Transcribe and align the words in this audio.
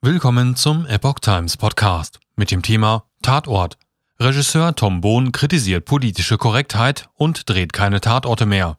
Willkommen 0.00 0.54
zum 0.54 0.86
Epoch 0.86 1.18
Times 1.18 1.56
Podcast 1.56 2.20
mit 2.36 2.52
dem 2.52 2.62
Thema 2.62 3.02
Tatort. 3.20 3.76
Regisseur 4.20 4.76
Tom 4.76 5.00
Bohn 5.00 5.32
kritisiert 5.32 5.86
politische 5.86 6.38
Korrektheit 6.38 7.08
und 7.14 7.50
dreht 7.50 7.72
keine 7.72 8.00
Tatorte 8.00 8.46
mehr. 8.46 8.78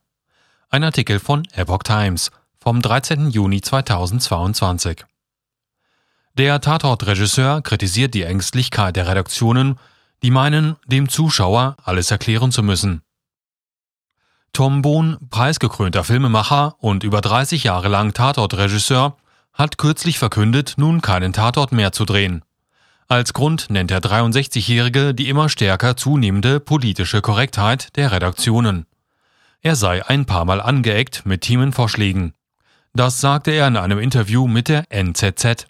Ein 0.70 0.86
Artikel 0.86 1.20
von 1.20 1.46
Epoch 1.52 1.84
Times 1.84 2.32
vom 2.58 2.82
13. 2.82 3.32
Juni 3.32 3.60
2022. 3.60 5.04
Der 6.36 6.62
Tatortregisseur 6.62 7.64
kritisiert 7.64 8.14
die 8.14 8.24
Ängstlichkeit 8.24 8.96
der 8.96 9.10
Redaktionen, 9.10 9.78
die 10.24 10.32
meinen, 10.32 10.78
dem 10.88 11.10
Zuschauer 11.10 11.76
alles 11.84 12.12
erklären 12.12 12.54
zu 12.54 12.64
müssen. 12.64 13.02
Tom 14.54 14.82
Bohn, 14.82 15.18
preisgekrönter 15.30 16.06
Filmemacher 16.06 16.78
und 16.80 17.04
über 17.04 17.20
30 17.20 17.66
Jahre 17.66 17.90
lang 17.90 18.14
Tatortregisseur, 18.14 19.18
hat 19.54 19.78
kürzlich 19.78 20.20
verkündet, 20.20 20.76
nun 20.78 21.02
keinen 21.02 21.34
Tatort 21.34 21.72
mehr 21.72 21.92
zu 21.92 22.06
drehen. 22.06 22.44
Als 23.08 23.34
Grund 23.34 23.70
nennt 23.70 23.90
der 23.90 24.02
63-Jährige 24.02 25.16
die 25.16 25.30
immer 25.30 25.50
stärker 25.50 25.98
zunehmende 25.98 26.60
politische 26.60 27.22
Korrektheit 27.22 27.96
der 27.96 28.12
Redaktionen. 28.12 28.86
Er 29.62 29.76
sei 29.76 30.06
ein 30.06 30.26
paar 30.26 30.46
Mal 30.46 30.62
angeeckt 30.62 31.26
mit 31.26 31.42
Themenvorschlägen. 31.42 32.34
Das 32.94 33.20
sagte 33.20 33.52
er 33.52 33.68
in 33.68 33.78
einem 33.78 34.00
Interview 34.00 34.48
mit 34.48 34.68
der 34.68 34.92
NZZ. 34.92 35.68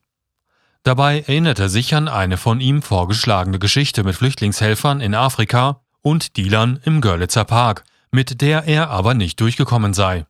Dabei 0.84 1.22
erinnert 1.22 1.60
er 1.60 1.70
sich 1.70 1.96
an 1.96 2.08
eine 2.08 2.38
von 2.38 2.62
ihm 2.62 2.82
vorgeschlagene 2.82 3.60
Geschichte 3.60 4.04
mit 4.04 4.16
Flüchtlingshelfern 4.16 5.02
in 5.02 5.16
Afrika 5.16 5.82
und 6.02 6.38
Dealern 6.38 6.80
im 6.84 7.02
Görlitzer 7.02 7.46
Park, 7.46 7.84
mit 8.12 8.42
der 8.42 8.66
er 8.66 8.90
aber 8.90 9.14
nicht 9.14 9.40
durchgekommen 9.40 9.94
sei. 9.94 10.26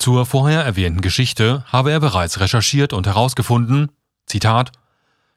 Zur 0.00 0.24
vorher 0.24 0.64
erwähnten 0.64 1.02
Geschichte 1.02 1.62
habe 1.66 1.90
er 1.90 2.00
bereits 2.00 2.40
recherchiert 2.40 2.94
und 2.94 3.06
herausgefunden, 3.06 3.90
Zitat, 4.24 4.72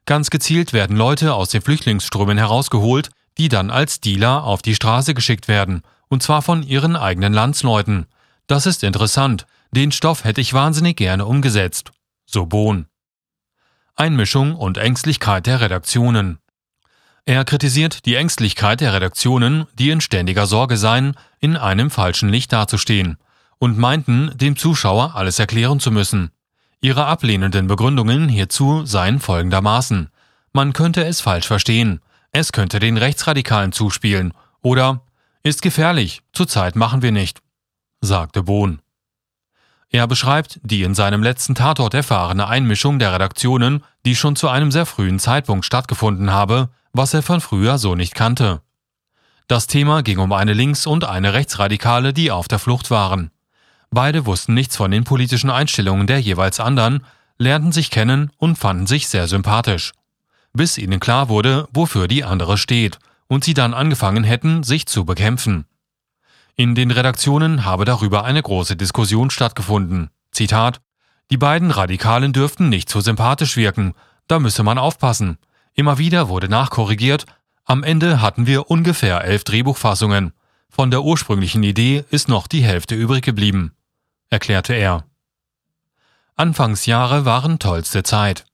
Ganz 0.06 0.30
gezielt 0.30 0.72
werden 0.72 0.96
Leute 0.96 1.34
aus 1.34 1.50
den 1.50 1.62
Flüchtlingsströmen 1.62 2.38
herausgeholt, 2.38 3.10
die 3.38 3.50
dann 3.50 3.70
als 3.70 4.00
Dealer 4.00 4.46
auf 4.46 4.62
die 4.62 4.76
Straße 4.76 5.14
geschickt 5.14 5.50
werden, 5.50 5.82
und 6.08 6.24
zwar 6.24 6.42
von 6.42 6.64
ihren 6.64 6.96
eigenen 6.96 7.34
Landsleuten. 7.34 8.06
Das 8.48 8.66
ist 8.66 8.84
interessant, 8.84 9.48
den 9.72 9.92
Stoff 9.92 10.24
hätte 10.24 10.40
ich 10.40 10.54
wahnsinnig 10.54 10.96
gerne 10.96 11.26
umgesetzt. 11.26 11.92
So 12.26 12.46
Bohn. 12.46 12.86
Einmischung 13.98 14.56
und 14.56 14.78
Ängstlichkeit 14.78 15.46
der 15.46 15.60
Redaktionen. 15.60 16.40
Er 17.26 17.44
kritisiert 17.44 18.06
die 18.06 18.16
Ängstlichkeit 18.16 18.80
der 18.80 18.94
Redaktionen, 18.94 19.68
die 19.78 19.90
in 19.90 20.00
ständiger 20.00 20.46
Sorge 20.46 20.78
seien, 20.78 21.16
in 21.40 21.58
einem 21.58 21.92
falschen 21.92 22.30
Licht 22.30 22.54
dazustehen 22.54 23.18
und 23.60 23.78
meinten, 23.78 24.32
dem 24.36 24.56
Zuschauer 24.56 25.16
alles 25.16 25.40
erklären 25.40 25.80
zu 25.80 25.92
müssen. 25.92 26.32
Ihre 26.82 27.06
ablehnenden 27.06 27.68
Begründungen 27.68 28.28
hierzu 28.28 28.86
seien 28.86 29.20
folgendermaßen. 29.20 30.10
Man 30.52 30.74
könnte 30.74 31.06
es 31.06 31.22
falsch 31.22 31.48
verstehen, 31.48 32.02
es 32.32 32.52
könnte 32.52 32.80
den 32.80 32.98
Rechtsradikalen 32.98 33.72
zuspielen 33.72 34.34
oder 34.62 35.02
ist 35.44 35.62
gefährlich, 35.62 36.22
zurzeit 36.34 36.76
machen 36.76 37.02
wir 37.02 37.12
nicht, 37.12 37.42
sagte 38.02 38.44
Bohn. 38.44 38.82
Er 39.90 40.08
beschreibt 40.08 40.60
die 40.64 40.82
in 40.82 40.96
seinem 40.96 41.22
letzten 41.22 41.54
Tatort 41.54 41.94
erfahrene 41.94 42.48
Einmischung 42.48 42.98
der 42.98 43.14
Redaktionen, 43.14 43.84
die 44.06 44.16
schon 44.16 44.36
zu 44.36 44.50
einem 44.50 44.72
sehr 44.72 44.88
frühen 44.88 45.20
Zeitpunkt 45.20 45.66
stattgefunden 45.66 46.32
habe, 46.32 46.70
was 46.94 47.14
er 47.14 47.22
von 47.22 47.42
früher 47.42 47.78
so 47.78 47.94
nicht 47.94 48.16
kannte. 48.16 48.62
Das 49.48 49.68
Thema 49.68 50.02
ging 50.02 50.18
um 50.18 50.32
eine 50.32 50.54
Links- 50.54 50.88
und 50.88 51.04
eine 51.04 51.34
Rechtsradikale, 51.34 52.12
die 52.12 52.32
auf 52.32 52.48
der 52.48 52.58
Flucht 52.58 52.90
waren. 52.90 53.30
Beide 53.94 54.26
wussten 54.26 54.56
nichts 54.56 54.76
von 54.76 54.90
den 54.90 55.04
politischen 55.04 55.52
Einstellungen 55.52 56.08
der 56.08 56.20
jeweils 56.20 56.60
anderen, 56.60 57.06
lernten 57.38 57.72
sich 57.72 57.92
kennen 57.92 58.32
und 58.38 58.58
fanden 58.58 58.88
sich 58.88 59.08
sehr 59.08 59.28
sympathisch. 59.28 59.92
Bis 60.52 60.80
ihnen 60.80 61.00
klar 61.00 61.30
wurde, 61.30 61.68
wofür 61.72 62.08
die 62.08 62.24
andere 62.24 62.58
steht, 62.58 62.98
und 63.28 63.44
sie 63.44 63.54
dann 63.54 63.76
angefangen 63.76 64.24
hätten, 64.24 64.64
sich 64.64 64.88
zu 64.88 65.06
bekämpfen. 65.06 65.66
In 66.56 66.74
den 66.74 66.90
Redaktionen 66.90 67.66
habe 67.66 67.86
darüber 67.86 68.24
eine 68.24 68.42
große 68.42 68.76
Diskussion 68.76 69.30
stattgefunden. 69.30 70.10
Zitat 70.32 70.82
Die 71.30 71.38
beiden 71.38 71.70
Radikalen 71.70 72.34
dürften 72.34 72.70
nicht 72.70 72.90
zu 72.90 73.00
sympathisch 73.00 73.58
wirken, 73.58 73.94
da 74.28 74.40
müsse 74.40 74.64
man 74.64 74.80
aufpassen. 74.80 75.38
Immer 75.76 76.00
wieder 76.00 76.30
wurde 76.30 76.50
nachkorrigiert, 76.50 77.28
am 77.64 77.84
Ende 77.84 78.22
hatten 78.22 78.48
wir 78.48 78.72
ungefähr 78.72 79.24
elf 79.24 79.44
Drehbuchfassungen. 79.44 80.34
Von 80.68 80.90
der 80.90 81.04
ursprünglichen 81.04 81.62
Idee 81.62 82.06
ist 82.10 82.28
noch 82.28 82.48
die 82.48 82.64
Hälfte 82.64 82.96
übrig 82.96 83.24
geblieben 83.24 83.72
erklärte 84.30 84.74
er. 84.74 85.06
Anfangsjahre 86.36 87.26
waren 87.26 87.60
tollste 87.60 88.04
Zeit. 88.04 88.46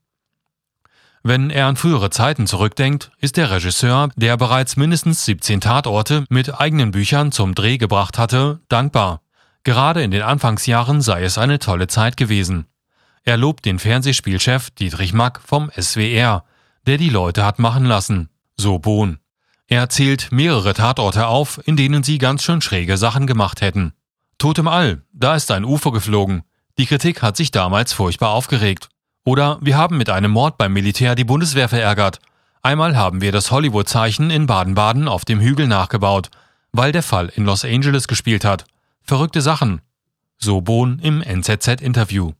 Wenn 1.23 1.49
er 1.49 1.67
an 1.67 1.75
frühere 1.75 2.09
Zeiten 2.09 2.47
zurückdenkt, 2.47 3.11
ist 3.19 3.37
der 3.37 3.51
Regisseur, 3.51 4.09
der 4.15 4.37
bereits 4.37 4.77
mindestens 4.77 5.25
17 5.25 5.61
Tatorte 5.61 6.25
mit 6.29 6.59
eigenen 6.59 6.91
Büchern 6.91 7.31
zum 7.31 7.55
Dreh 7.55 7.77
gebracht 7.77 8.17
hatte, 8.17 8.59
dankbar. 8.69 9.21
Gerade 9.63 10.01
in 10.01 10.11
den 10.11 10.21
Anfangsjahren 10.21 11.01
sei 11.01 11.23
es 11.23 11.37
eine 11.37 11.59
tolle 11.59 11.87
Zeit 11.87 12.15
gewesen. 12.17 12.65
Er 13.23 13.37
lobt 13.37 13.65
den 13.65 13.79
Fernsehspielchef 13.79 14.71
Dietrich 14.71 15.13
Mack 15.13 15.41
vom 15.45 15.69
SWR, 15.77 16.45
der 16.87 16.97
die 16.97 17.09
Leute 17.09 17.45
hat 17.45 17.59
machen 17.59 17.85
lassen, 17.85 18.29
so 18.57 18.79
Bohn. 18.79 19.19
Er 19.67 19.89
zählt 19.89 20.31
mehrere 20.31 20.73
Tatorte 20.73 21.27
auf, 21.27 21.59
in 21.65 21.77
denen 21.77 22.01
sie 22.01 22.17
ganz 22.17 22.43
schön 22.43 22.61
schräge 22.61 22.97
Sachen 22.97 23.27
gemacht 23.27 23.61
hätten. 23.61 23.93
Tod 24.39 24.57
im 24.57 24.69
All, 24.69 25.01
da 25.11 25.35
ist 25.35 25.51
ein 25.51 25.65
UFO 25.65 25.91
geflogen. 25.91 26.43
Die 26.77 26.85
Kritik 26.85 27.21
hat 27.21 27.35
sich 27.35 27.51
damals 27.51 27.91
furchtbar 27.91 28.29
aufgeregt. 28.29 28.87
Oder 29.25 29.59
wir 29.61 29.75
haben 29.75 29.97
mit 29.97 30.09
einem 30.09 30.31
Mord 30.31 30.57
beim 30.57 30.71
Militär 30.71 31.15
die 31.15 31.25
Bundeswehr 31.25 31.67
verärgert. 31.67 32.19
Einmal 32.61 32.95
haben 32.95 33.19
wir 33.19 33.33
das 33.33 33.51
Hollywood-Zeichen 33.51 34.31
in 34.31 34.45
Baden-Baden 34.45 35.09
auf 35.09 35.25
dem 35.25 35.41
Hügel 35.41 35.67
nachgebaut, 35.67 36.29
weil 36.71 36.93
der 36.93 37.03
Fall 37.03 37.29
in 37.35 37.43
Los 37.43 37.65
Angeles 37.65 38.07
gespielt 38.07 38.45
hat. 38.45 38.63
Verrückte 39.03 39.41
Sachen. 39.41 39.81
So 40.37 40.61
Bohn 40.61 40.99
im 40.99 41.21
NZZ-Interview. 41.21 42.31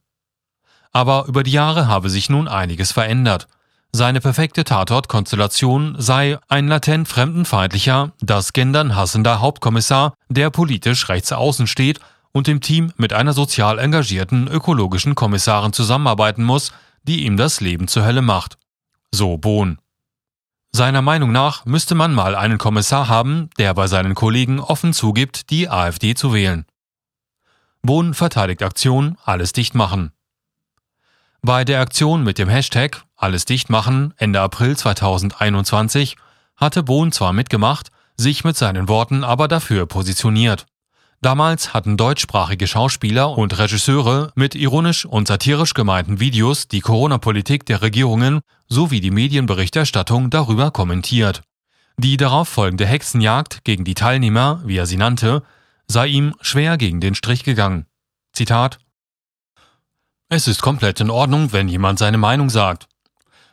Aber 0.93 1.25
über 1.27 1.43
die 1.43 1.51
Jahre 1.51 1.87
habe 1.87 2.09
sich 2.09 2.29
nun 2.29 2.47
einiges 2.47 2.93
verändert. 2.93 3.49
Seine 3.91 4.21
perfekte 4.21 4.63
Tatort-Konstellation 4.63 5.95
sei 5.97 6.37
ein 6.47 6.67
latent 6.67 7.07
fremdenfeindlicher, 7.07 8.11
das 8.21 8.53
Gendern 8.53 8.95
hassender 8.95 9.41
Hauptkommissar, 9.41 10.13
der 10.29 10.51
politisch 10.51 11.09
rechts 11.09 11.31
außen 11.31 11.65
steht 11.65 11.99
und 12.31 12.47
im 12.47 12.61
Team 12.61 12.93
mit 12.97 13.13
einer 13.13 13.33
sozial 13.33 13.79
engagierten 13.79 14.47
ökologischen 14.47 15.15
Kommissarin 15.15 15.73
zusammenarbeiten 15.73 16.43
muss, 16.43 16.71
die 17.03 17.25
ihm 17.25 17.35
das 17.35 17.61
Leben 17.61 17.87
zur 17.87 18.05
Hölle 18.05 18.21
macht. 18.21 18.57
So 19.11 19.37
Bohn. 19.37 19.79
Seiner 20.71 21.01
Meinung 21.01 21.31
nach 21.31 21.65
müsste 21.65 21.95
man 21.95 22.13
mal 22.13 22.35
einen 22.35 22.59
Kommissar 22.59 23.07
haben, 23.07 23.49
der 23.57 23.73
bei 23.73 23.87
seinen 23.87 24.13
Kollegen 24.13 24.59
offen 24.59 24.93
zugibt, 24.93 25.49
die 25.49 25.67
AfD 25.67 26.13
zu 26.13 26.31
wählen. 26.31 26.65
Bohn 27.81 28.13
verteidigt 28.13 28.61
Aktion 28.61 29.17
Alles 29.23 29.51
dicht 29.51 29.73
machen. 29.73 30.11
Bei 31.41 31.63
der 31.63 31.79
Aktion 31.79 32.23
mit 32.23 32.37
dem 32.37 32.49
Hashtag 32.49 33.03
Alles 33.15 33.45
dicht 33.45 33.69
machen 33.69 34.13
Ende 34.17 34.41
April 34.41 34.75
2021 34.75 36.17
hatte 36.57 36.83
Bohn 36.83 37.13
zwar 37.13 37.31
mitgemacht, 37.31 37.91
sich 38.17 38.43
mit 38.43 38.57
seinen 38.57 38.89
Worten 38.89 39.23
aber 39.23 39.47
dafür 39.47 39.85
positioniert. 39.85 40.65
Damals 41.21 41.73
hatten 41.73 41.95
deutschsprachige 41.95 42.67
Schauspieler 42.67 43.37
und 43.37 43.57
Regisseure 43.57 44.31
mit 44.35 44.53
ironisch 44.55 45.05
und 45.05 45.29
satirisch 45.29 45.73
gemeinten 45.73 46.19
Videos 46.19 46.67
die 46.67 46.81
Corona-Politik 46.81 47.65
der 47.65 47.81
Regierungen 47.81 48.41
sowie 48.67 48.99
die 48.99 49.11
Medienberichterstattung 49.11 50.29
darüber 50.29 50.71
kommentiert. 50.71 51.41
Die 51.97 52.17
darauf 52.17 52.49
folgende 52.49 52.85
Hexenjagd 52.85 53.63
gegen 53.63 53.85
die 53.85 53.95
Teilnehmer, 53.95 54.61
wie 54.65 54.77
er 54.77 54.85
sie 54.85 54.97
nannte, 54.97 55.43
sei 55.87 56.07
ihm 56.07 56.35
schwer 56.41 56.77
gegen 56.77 56.99
den 56.99 57.15
Strich 57.15 57.43
gegangen. 57.43 57.85
Zitat 58.33 58.79
es 60.29 60.47
ist 60.47 60.61
komplett 60.61 60.99
in 60.99 61.09
Ordnung, 61.09 61.51
wenn 61.53 61.67
jemand 61.67 61.97
seine 61.97 62.19
Meinung 62.19 62.51
sagt. 62.51 62.87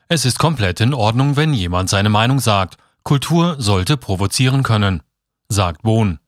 Es 0.09 0.27
ist 0.27 0.39
komplett 0.39 0.81
in 0.81 0.93
Ordnung, 0.93 1.37
wenn 1.37 1.55
jemand 1.55 1.89
seine 1.89 2.11
Meinung 2.11 2.39
sagt. 2.39 2.77
Kultur 3.03 3.57
sollte 3.59 3.97
provozieren 3.97 4.63
können, 4.63 5.03
sagt 5.49 5.83
Bohn. 5.83 6.21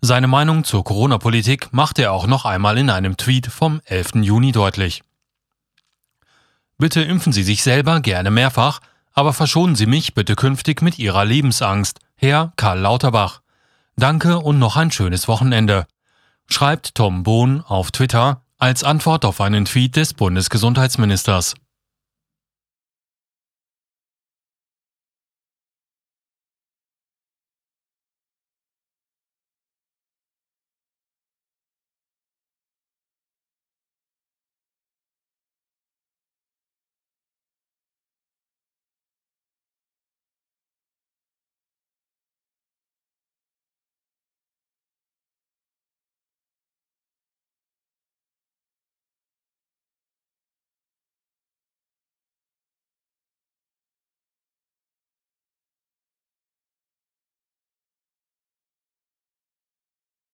Seine 0.00 0.28
Meinung 0.28 0.64
zur 0.64 0.84
Corona-Politik 0.84 1.72
machte 1.72 2.02
er 2.02 2.12
auch 2.12 2.26
noch 2.26 2.44
einmal 2.44 2.78
in 2.78 2.88
einem 2.88 3.16
Tweet 3.16 3.48
vom 3.48 3.80
11. 3.86 4.16
Juni 4.22 4.52
deutlich. 4.52 5.02
Bitte 6.78 7.02
impfen 7.02 7.32
Sie 7.32 7.42
sich 7.42 7.62
selber 7.62 8.00
gerne 8.00 8.30
mehrfach, 8.30 8.80
aber 9.12 9.32
verschonen 9.32 9.74
Sie 9.74 9.86
mich 9.86 10.14
bitte 10.14 10.36
künftig 10.36 10.82
mit 10.82 10.98
Ihrer 10.98 11.24
Lebensangst, 11.24 11.98
Herr 12.16 12.52
Karl 12.56 12.78
Lauterbach. 12.78 13.40
Danke 13.96 14.38
und 14.38 14.58
noch 14.58 14.76
ein 14.76 14.90
schönes 14.90 15.26
Wochenende. 15.26 15.86
Schreibt 16.48 16.94
Tom 16.94 17.22
Bohn 17.22 17.62
auf 17.62 17.90
Twitter 17.90 18.43
als 18.64 18.82
Antwort 18.82 19.26
auf 19.26 19.42
einen 19.42 19.66
Tweet 19.66 19.94
des 19.94 20.14
Bundesgesundheitsministers. 20.14 21.54